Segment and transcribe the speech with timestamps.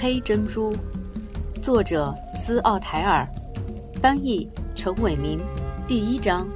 [0.00, 0.72] 黑珍珠，
[1.60, 3.26] 作者斯奥台尔，
[4.00, 5.40] 翻译陈伟民。
[5.88, 6.46] 第一章：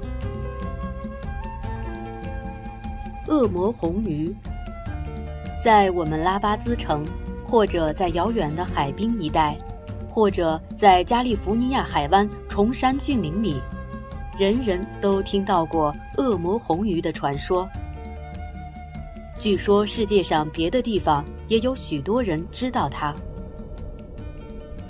[3.26, 4.32] 恶魔红鱼。
[5.60, 7.04] 在我们拉巴兹城，
[7.44, 9.58] 或者在遥远的海滨一带，
[10.08, 13.60] 或者在加利福尼亚海湾崇山峻岭里，
[14.38, 17.68] 人人都听到过恶魔红鱼的传说。
[19.40, 23.12] 据说世界上别的地方也有许多人知道它。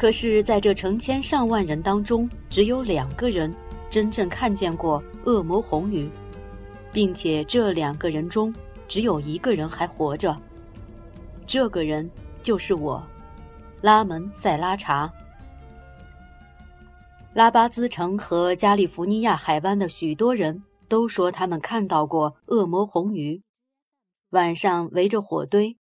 [0.02, 3.54] 可是，在这成千上万人当中，只有两个人
[3.88, 6.10] 真正看见过恶魔红鱼，
[6.90, 8.52] 并且这两个人中
[8.88, 10.36] 只有一个人还活着。
[11.46, 12.10] 这个人
[12.42, 13.00] 就是我，
[13.80, 15.08] 拉门塞拉查。
[17.32, 23.40] 拉巴兹城和加利福尼亚海湾的许多人都说他们看到过恶魔红鱼，
[24.30, 25.76] 晚上围着火堆。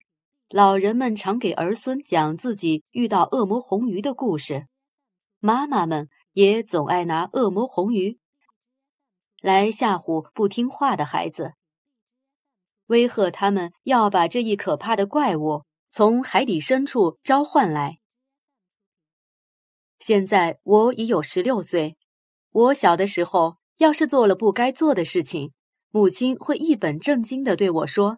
[0.54, 4.68] 老人们常给儿孙讲自己遇到恶魔红鱼的故事，
[5.40, 8.20] 妈妈们也总爱拿恶魔红鱼
[9.40, 11.54] 来吓唬不听话的孩子，
[12.88, 18.00] 威吓他们要把这一可怕的怪物从海底深处召唤来。
[20.02, 21.96] 现在我已有十六岁，
[22.52, 25.54] 我小的时候要是做了不该做的事情，
[25.92, 28.18] 母亲会一本正经地对我说：“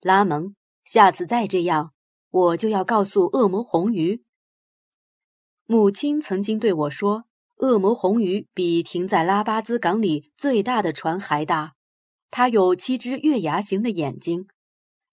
[0.00, 1.92] 拉蒙。”下次再这样，
[2.30, 4.24] 我就要告诉恶魔红鱼。
[5.66, 7.24] 母亲曾经对我说
[7.58, 11.74] ：“恶魔红鱼比停在拉巴兹港里最大的船还大，
[12.30, 14.48] 它有七只月牙形的眼睛，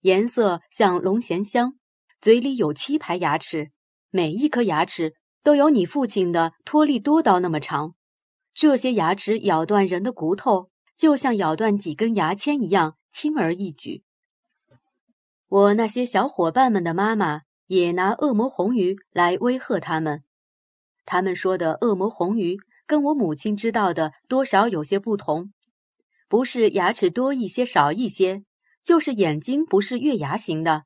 [0.00, 1.74] 颜色像龙涎香，
[2.20, 3.70] 嘴里有七排牙齿，
[4.10, 7.94] 每一颗牙齿都有你父亲的托利多刀那么长。
[8.52, 14.02] 这些牙齿咬断人的骨头，就像咬断几根牙签一样，轻而易举。”
[15.50, 20.22] 我那些小伙伴们的妈妈也拿恶魔红鱼来威吓他们。
[21.04, 22.56] 他们说的恶魔红鱼
[22.86, 25.52] 跟我母亲知道的多少有些不同，
[26.28, 28.44] 不是牙齿多一些少一些，
[28.84, 30.84] 就是眼睛不是月牙形的，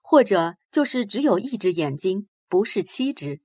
[0.00, 3.42] 或者就是只有一只眼睛，不是七只。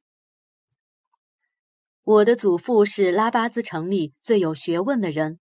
[2.04, 5.40] 我的祖父是拉巴兹城里最有学问的人，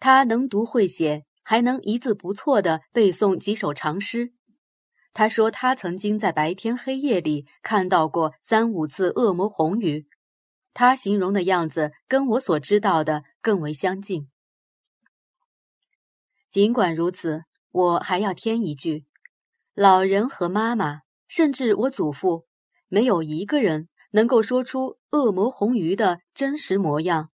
[0.00, 4.32] 他能读会写，还能一字不错地背诵几首长诗。
[5.14, 10.06] 他说，他曾经在白天黑夜里看到过三五次恶魔红鱼，
[10.72, 14.30] 他形容的样子跟我所知道的更为相近。
[16.50, 19.04] 尽管如此，我还要添一句：
[19.74, 22.46] 老人和妈妈，甚至我祖父，
[22.88, 27.28] 没有一个人能够说出恶魔红鱼的真实模样。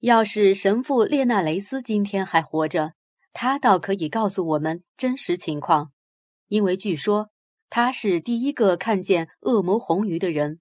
[0.00, 2.95] 要是神父列纳雷斯今天还活着。
[3.38, 5.92] 他倒可以告诉我们真实情况，
[6.48, 7.28] 因为据说
[7.68, 10.58] 他是第一个看见恶魔红鱼的人，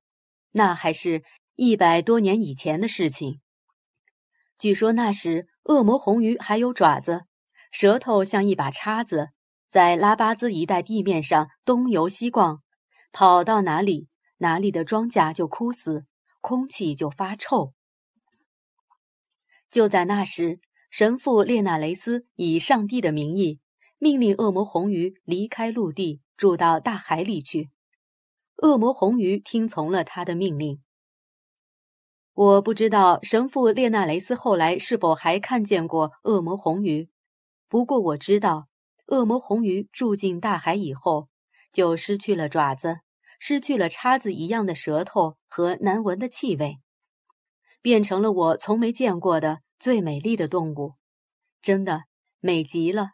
[0.52, 1.24] 那还是
[1.56, 3.40] 一百多年以前的事情。
[4.60, 7.22] 据说那时恶魔红鱼还有爪子，
[7.72, 9.30] 舌头像一把叉子，
[9.70, 12.62] 在拉巴兹一带地面上东游西逛，
[13.14, 14.10] 跑到哪里，
[14.40, 16.06] 哪里的庄稼就枯死，
[16.42, 17.74] 空气就发臭。
[19.72, 20.60] 就在那时。
[20.98, 23.60] 神父列纳雷斯以上帝的名义，
[23.98, 27.70] 命令恶魔红鱼离开陆地，住到大海里去。
[28.64, 30.82] 恶魔红鱼听从了他的命令。
[32.34, 37.10] 我不知道神父列纳雷斯后来是否还看见过恶魔红鱼，
[37.68, 38.70] 不过我知道，
[39.08, 41.28] 恶魔红鱼住进大海以后，
[41.74, 43.00] 就失去了爪子，
[43.38, 46.78] 失去了叉子一样的舌头和难闻的气味，
[47.82, 49.65] 变成了我从没见过的。
[49.80, 50.96] 最美丽的动物，
[51.62, 52.06] 真的
[52.40, 53.12] 美极了。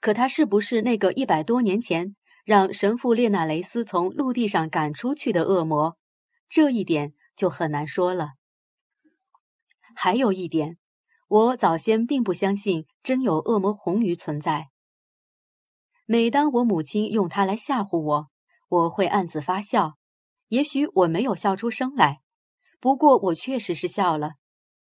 [0.00, 2.14] 可它是不是那个一百多年前
[2.44, 5.96] 让神父列纳雷斯从陆地上赶出去的恶魔？
[6.48, 8.32] 这一点就很难说了。
[9.96, 10.76] 还有一点，
[11.28, 14.68] 我早先并不相信真有恶魔红鱼存在。
[16.04, 18.30] 每当我母亲用它来吓唬我，
[18.68, 19.94] 我会暗自发笑。
[20.48, 22.20] 也许我没有笑出声来，
[22.78, 24.32] 不过我确实是笑了。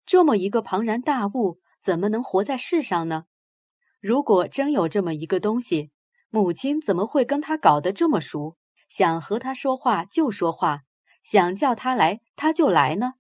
[0.06, 3.26] 这么一个庞然大物，怎么能活在世上呢？
[4.00, 5.92] 如果真有这么一个东西，
[6.30, 8.58] 母亲怎么会跟他搞得这么熟？
[8.88, 10.82] 想和他说话就说话，
[11.24, 13.14] 想叫他来他就来呢？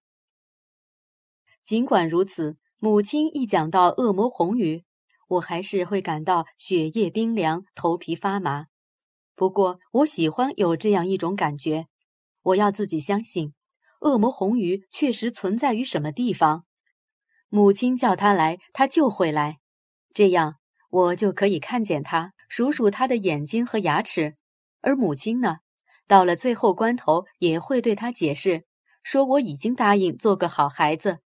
[1.64, 4.86] 尽管如此，母亲一讲到恶魔红鱼，
[5.28, 8.68] 我还是会感到血液冰凉、头皮发麻。
[9.34, 11.88] 不过，我喜欢有这样一种感觉，
[12.44, 13.56] 我要自己相信，
[14.02, 16.66] 恶魔红鱼确实存在于什么地方。
[17.56, 19.60] 母亲叫他来，他就会来，
[20.14, 20.58] 这样
[20.90, 24.36] 我就可以看见他，数数他的眼睛和牙齿。
[24.82, 25.60] 而母亲呢，
[26.06, 28.66] 到了最后关头也会对他解释，
[29.04, 31.20] 说我已经答应做个好孩子，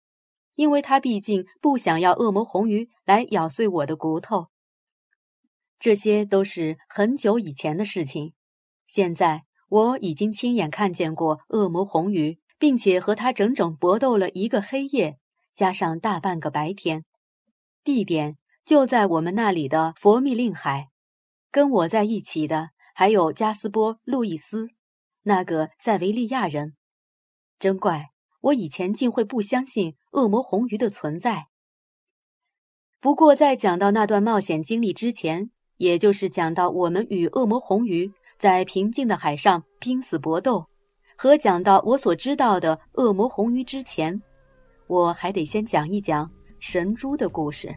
[0.56, 4.50] 因为他毕竟不想要恶魔红鱼来咬碎我的骨头。
[5.80, 8.34] 这些都是很久以前的事情，
[8.86, 15.18] 现在我已经亲眼看见过恶魔红鱼，并且和他整整搏斗了一个黑夜，
[15.54, 17.04] 加上大半个白天，
[17.84, 20.90] 地点就在我们那里的佛密令海。
[21.52, 24.68] 跟我在一起的还有加斯波·路易斯，
[25.24, 26.76] 那个塞维利亚人。
[27.58, 28.10] 真怪，
[28.42, 31.48] 我以前竟会不相信恶魔红鱼的存在。
[33.02, 40.68] 不过，在讲到那段冒险经历之前，也就是讲到我们与恶魔红鱼在平静的海上拼死搏斗，
[41.18, 44.22] 和讲到我所知道的恶魔红鱼之前，
[44.90, 46.28] 我还得先讲一讲
[46.60, 47.70] 神猪的故事。